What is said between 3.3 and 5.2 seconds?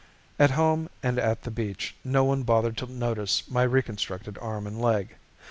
my reconstructed arm and leg.